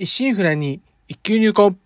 [0.00, 1.76] 一心不乱に一級入魂。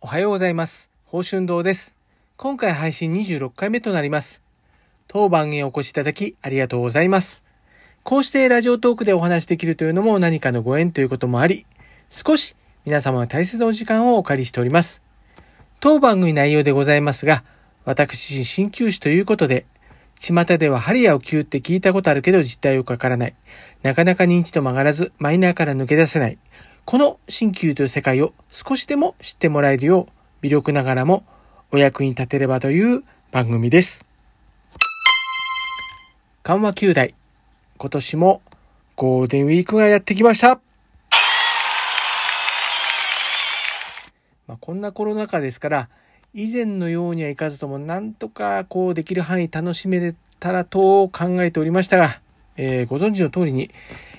[0.00, 0.88] おはようございます。
[1.06, 1.96] 宝春堂です。
[2.36, 4.40] 今回配信26回目となります。
[5.08, 7.44] 当番へお越しいただきありがとうございます。
[8.04, 11.66] こうしてラジオトークでお話しできるというのも何かのご縁ということもあり、
[12.08, 15.02] 少し皆様の大切なお時間をお借りしております。
[15.80, 17.42] 当番組内容でございますが、
[17.88, 19.64] 私自身、鍼灸師ということで、
[20.20, 23.34] 巷では針やお灸って聞いたことあるけど実態よくわからない。
[23.82, 26.36] なかなか認知度も上がらず、マイナーから抜け出せない。
[26.84, 30.06] この鍼灸という世界を少しでも知ってもらえるよう、
[30.42, 31.24] 微力ながらも
[31.72, 34.04] お役に立てればという番組です。
[36.42, 37.14] 緩和9代。
[37.78, 38.42] 今年も
[38.96, 40.60] ゴールデンウィークがやってきました。
[44.46, 45.88] まあ、こんなコロナ禍ですから、
[46.40, 52.20] 以前のようにはいかずとも、なんとかこうできる範囲楽しめれたらと考えておりましたが、
[52.56, 53.72] えーご存知の通りに、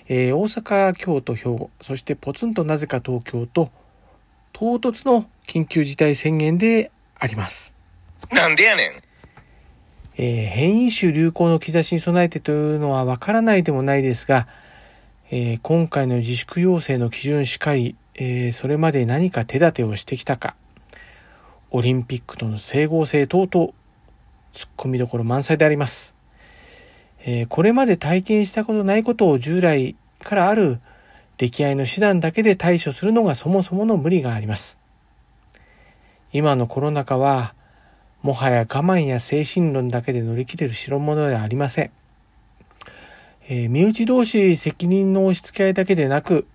[0.10, 3.72] えー大阪、京都、兵庫、そしてポツンとなぜか東京と、
[4.52, 7.74] 唐突の緊急事態宣言であります。
[8.34, 8.92] なんでやねん。
[10.18, 14.46] えー変異種流行の兆しに備えてというのはわからないでもないですが、
[15.32, 20.58] えー今回の自粛要請の基準しかり、えーそれまで何か手立てをしてきたか、
[21.72, 23.74] オリンピックとの整合性等々、
[24.54, 26.16] 突っ込みどころ満載であります。
[27.26, 30.80] えーこれまで体験したことないことを従来からある
[31.38, 34.78] 出来合いの手段だけで対処するのがそもそもの無理があります。
[36.34, 37.54] 今のコロナ禍は、
[38.22, 41.92] もはや我慢や精神論だけで乗り切れる代物ではありません。
[43.48, 46.48] えー身内同士責任の押し付け合いだけでなく、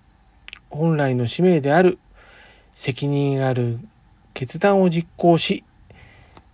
[0.69, 1.99] 本来の使命である
[2.73, 3.79] 責任ある
[4.35, 5.63] 決断を実行し、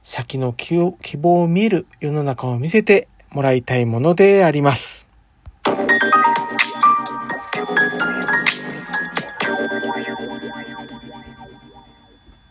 [0.04, 5.08] 先の希望希望を見える世の中を見せてもらいたいものであります。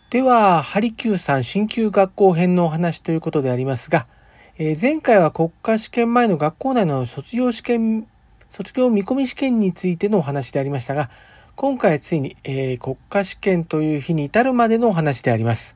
[0.09, 4.07] では、ハリキューさん新旧学校編のお話ということでありますが、
[4.57, 8.05] えー前回は国家試験前の学校内の卒業試験、
[8.49, 11.09] 卒業見込み試験についてのお話でありましたが、
[11.55, 15.75] 今回ついに、えー国家試験という日に至るまでのお話であります。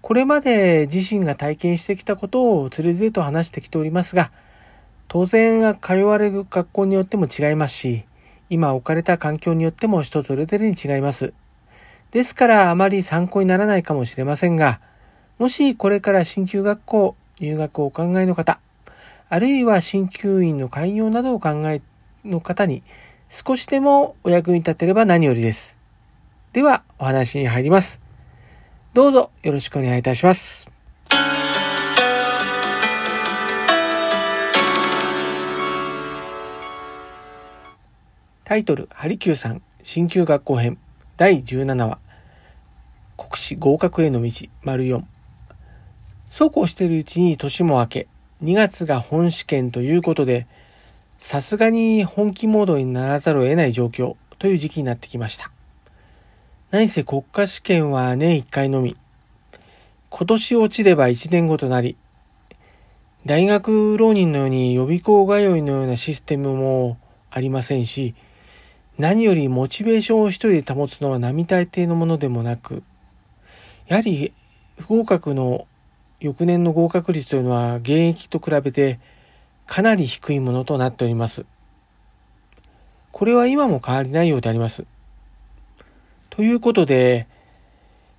[0.00, 4.30] これまで自身が体験してきたことをつれづれと話してきておりますが、
[5.08, 8.04] 当然通われる学校によっても違いますし、
[8.48, 11.34] 今置かれた環境によっても人それぞれに違います。
[12.12, 14.80] ですからあまり参考にならないかもしれませんが、
[15.38, 18.60] もしこれから新旧学校入学をお考えの方、
[19.28, 21.82] あるいは鍼灸院の開業などを考え
[22.24, 22.82] の方に
[23.34, 25.74] 少しでもお役に立てれば何よりです。
[26.52, 27.98] ではお話に入ります。
[28.92, 30.68] どうぞよろしくお願いいたします。
[38.44, 40.76] タイトル、ハリキューさん、新旧学校編、
[41.16, 41.98] 第17話、
[43.16, 44.30] 国試合格への道、
[44.62, 45.02] 丸4。
[46.30, 48.08] そうこうしているうちに年も明け、
[48.44, 50.46] 2月が本試験ということで、
[51.22, 55.52] さすがに本気モードにならざるを得ない状況という時期になってきました。
[56.72, 58.96] 何せ国家試験は年1回のみ。
[60.10, 61.96] 今年落ちれば1年後となり、
[63.24, 66.98] 大学浪人のように予備校通いのようなシステムも
[67.30, 68.16] ありませんし、
[68.98, 72.82] 何よりモチベーションを一人で保つのは並大抵のものでもなく、
[73.86, 74.32] やはり
[74.76, 75.68] 不合格の
[76.18, 78.98] 翌年の合格率というのは現役と比べて
[79.66, 81.44] かなり低いものとなっております。
[83.10, 84.84] これは今も変わりないようであります。
[86.30, 87.26] ということで、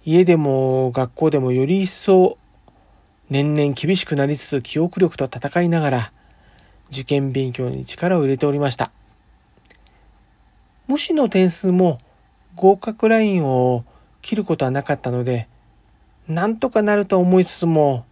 [0.05, 2.37] 家でも学校でもより一層
[3.29, 6.11] 年々厳しくなりつつ記憶力と戦いながら
[6.91, 8.91] 受験勉強に力を入れておりました。
[10.87, 11.99] 模試の点数も
[12.55, 13.85] 合格ラインを
[14.21, 15.47] 切ることはなかったので、
[16.27, 18.05] なんとかなると思いつつも、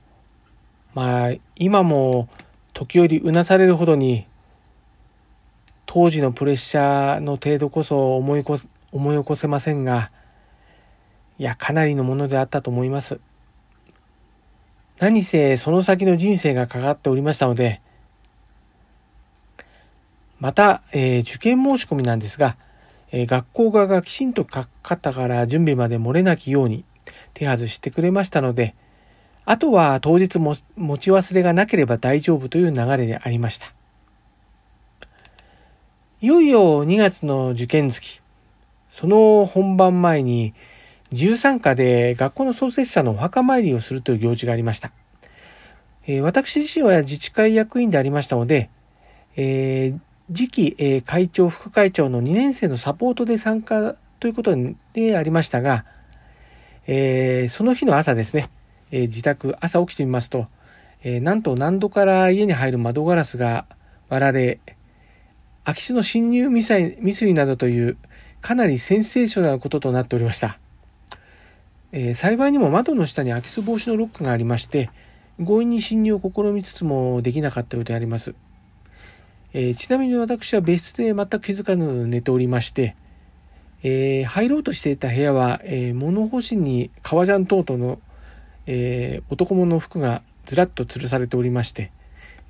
[0.94, 2.28] まあ、今も
[2.74, 4.28] 時折うなされるほどに、
[5.86, 8.58] 当時のプレッシャーの程度こそ思いこ
[8.92, 10.12] 思い起こせませんが、
[11.38, 13.20] いや、かなりのものであったと思います。
[15.00, 17.82] 何せ、その先の人生がかかっておりましたので、
[20.40, 22.58] また、えー受験申し込みなんですが、
[23.12, 26.86] えー学校側がきちんと書かったから準備まで漏れなきように
[27.34, 28.76] 手はずしてくれましたので、
[29.46, 33.74] あとは当日も持ち忘れがなければ大丈夫という流れでありました。
[36.22, 38.22] いよいよ2月の受験月、
[38.90, 40.54] その本番前に
[41.14, 44.92] 13課で学校の創設者のお墓参りをするという行事がありました。
[46.08, 48.70] えー、私自身は自治会役員でありましたので、
[49.36, 50.00] えー、
[50.34, 54.56] 次期、えー、会長、副会長の2年生のサポートで参加ということ
[54.94, 55.86] でありましたが、
[56.88, 58.50] えー、その日の朝ですね、
[58.92, 60.48] えー、自宅、朝起きてみますと、
[61.04, 63.66] えー、なんと何度から家に入る窓ガラスが
[64.10, 64.60] 割られ、
[65.64, 67.98] 空き巣の侵入未遂未遂などという
[68.42, 70.60] かなりセンセーショナルなこととなっておりました。
[71.92, 74.90] えー、幸いにも窓の下に空き巣防止のロックがありまして、
[75.40, 78.36] 強引に侵入を試みつつもできなかったようであります。
[79.54, 82.96] えー、ちなみに私は別室で全く気づかぬ寝ておりまして、
[83.84, 88.00] えー、入ろうとしていた部屋は、えー、物干しに革ジャン等々の、
[88.68, 91.92] え男物の服がずらっと吊るされておりまして、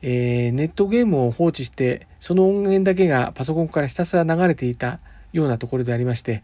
[0.02, 5.00] えネットゲームを放置して、その音源だけがパソコンからひたすら流れていた
[5.34, 6.44] ようなところでありまして、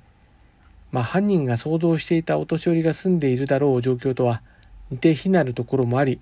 [0.92, 4.42] まあ、犯人が想像していたお年寄りが住んでいるだろう状況とは
[4.90, 6.22] 似て非なるところもあり、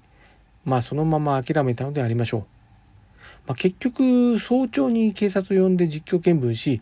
[0.63, 2.41] まあ、そのまま諦めたのでありましょう。
[3.47, 6.81] まあ、結局、早朝に警察を呼んで実況見分し、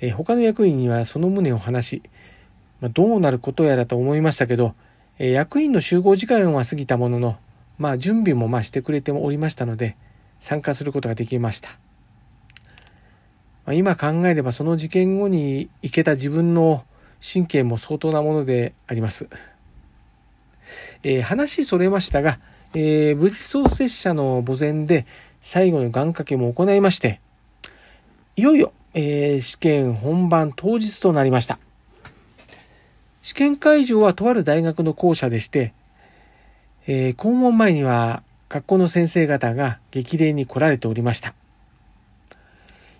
[0.00, 2.02] えー、他の役員にはその旨を話し、
[2.80, 4.74] まあ、どうなることやらと思いましたけど、
[5.22, 7.36] え、役員の集合時間は過ぎたものの、
[7.76, 9.94] まあ、準備もまあしてくれておりましたので、
[10.40, 11.68] 参加することができました。
[13.66, 16.84] ま、今考えればその事件後に行けた自分の
[17.22, 19.28] 神経も相当なものであります。
[21.02, 22.38] えー、話それましたが、
[22.72, 25.04] えー、無事創設者の墓前で
[25.42, 27.20] 最後の願掛けも行いまして、
[28.36, 31.58] いよいよ、えー、試験本番当日となりました。
[33.30, 35.72] 試験会場はとある大学の校舎でして、
[36.88, 41.32] えー、校門前には学校の先生方が激励に来られておりました。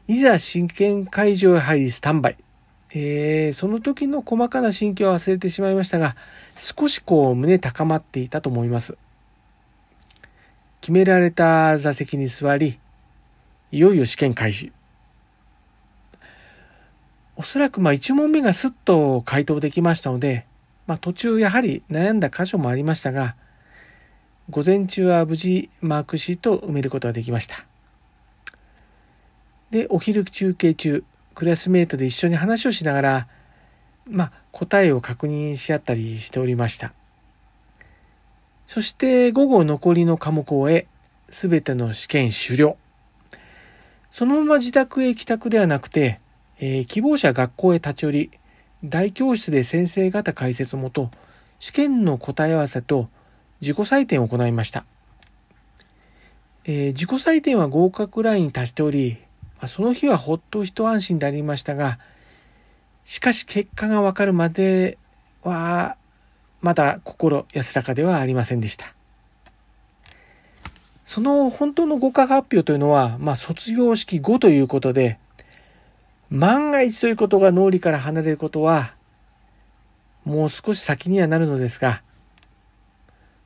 [0.07, 2.37] いざ試験会場へ入りスタンバイ。
[2.95, 6.15] えー、その時の細かな心境は忘れてしまいましたが、
[6.55, 8.97] 少しこう胸高まっていたと思います。
[10.81, 12.79] 決められた座席に座り、
[13.73, 14.71] いよいよ試験開始。
[17.41, 20.45] おそらくまあ1問目がすっと回答できましたので、
[20.87, 23.35] まあ途中やはり悩んだ箇所もありましたが、
[24.51, 27.65] 午前中は無事マークシートを埋めることができました。
[29.71, 31.03] で、お昼中継中、
[31.35, 33.29] クラスメートで一緒に話をしながら、
[34.07, 36.93] まあ、答えを確認し合ったりしておりました。
[38.67, 40.87] そして午後残りの科目を終え、
[41.31, 42.77] すべての試験終了。
[44.11, 46.20] そのまま自宅へ帰宅ではなくて、
[46.63, 48.31] えー、希望者学校へ立ち寄り、
[48.85, 51.11] 大教室で先生方解説のもと、
[51.59, 53.09] 試験の答え合わせと
[53.63, 54.85] 自己採点を行いました。
[56.65, 59.17] えー、自己採点は合格ラインに達しており、
[59.67, 61.99] その日はほっと一安心でありましたが、
[63.05, 64.99] しかし結果がわかるまで
[65.43, 65.97] は、
[66.61, 68.95] まだ心安らかではありませんでした。
[71.07, 75.19] その本当の合格発表というのは、まあ卒業式後ということで、
[76.31, 78.95] 万が一ということが脳裏から離れることは、
[80.25, 82.03] もう少し先にはなるのですが、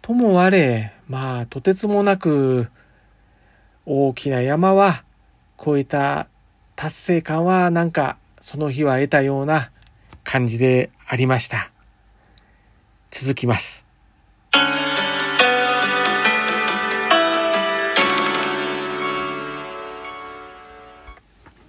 [0.03, 2.69] ともあれ、まあ、とてつもなく
[3.87, 5.03] 大きな山は
[5.57, 6.29] こういった
[6.77, 9.71] 達成感はなんかその日は得たような
[10.23, 11.71] 感じでありました。
[13.11, 13.84] 続きます。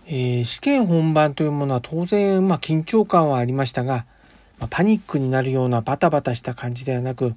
[0.08, 4.06] えー、試験本番というものは当然、まあ、緊張感はありましたが、
[4.60, 7.36] まあ、パニックになるようなバタバタした感じではなく、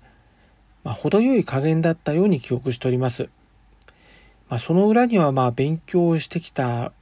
[0.84, 3.30] まあ、程よい加減だったように記憶しております。
[4.50, 6.92] まあ、その裏にはまあ勉強してきた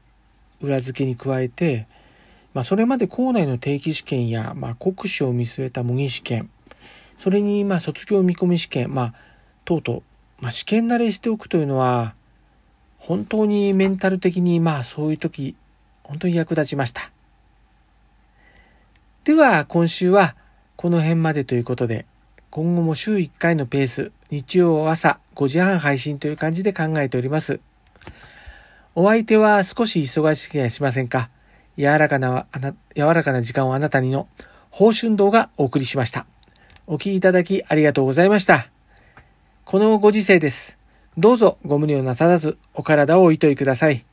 [0.61, 1.89] 裏付けに加えて、
[2.55, 6.49] まあ、それまで校内の定期試験や、まあ、国試を見据えた模擬試験、
[7.19, 9.15] それにまあ卒業見込み試験、まあ、
[9.65, 10.03] 等々、
[10.41, 12.15] まあ、試験慣れしておくというのは、
[13.07, 15.55] 本当にメンタル的にまあそういう時、
[16.03, 17.13] 本当に役立ちました。
[19.23, 20.35] では今週は
[20.75, 22.05] この辺までということで、
[22.51, 27.61] 今後も週1回のペース、日曜朝5時半配信という感じで考えております。
[28.97, 31.31] お相手は少し忙しくはしませんか？
[31.77, 32.47] 柔らかな、
[32.97, 34.27] 柔らかな時間をあなたにの、
[34.71, 36.27] 報春動がお送りしました。
[36.89, 38.69] お聴きいただきありがとうございました。
[39.65, 40.77] このご時世です。
[41.19, 44.05] どうぞご無理をなさらず、お体をおいといください。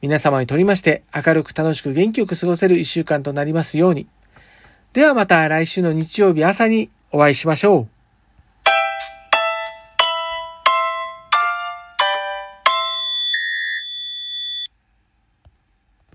[0.00, 4.08] 皆様にとりまして、明るく楽しく元気よく過ごせる一週間となりますように。
[4.92, 7.91] ではまた来週の日曜日朝にお会いしましょう。